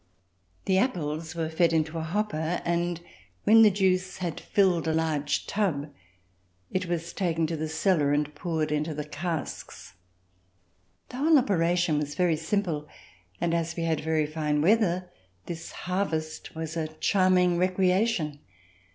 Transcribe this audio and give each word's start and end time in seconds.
The 0.65 0.79
apples 0.79 1.35
were 1.35 1.47
fed 1.47 1.73
into 1.73 1.99
a 1.99 2.01
hopper, 2.01 2.59
and 2.65 2.99
when 3.43 3.61
the 3.61 3.69
juice 3.69 4.17
had 4.17 4.39
filled 4.39 4.87
a 4.87 4.95
large 4.95 5.45
tub, 5.45 5.93
it 6.71 6.87
was 6.87 7.13
taken 7.13 7.45
to 7.45 7.55
the 7.55 7.69
cellar 7.69 8.11
and 8.11 8.33
poured 8.33 8.71
into 8.71 8.95
the 8.95 9.03
casks. 9.05 9.93
The 11.09 11.17
whole 11.17 11.37
operation 11.37 11.99
was 11.99 12.15
very 12.15 12.35
simple 12.35 12.87
and, 13.39 13.53
as 13.53 13.75
we 13.75 13.83
had 13.83 14.01
very 14.01 14.25
fine 14.25 14.63
weather, 14.63 15.07
this 15.45 15.71
harvest 15.71 16.55
was 16.55 16.75
a 16.75 16.87
charming 16.87 17.59
recreation. 17.59 18.39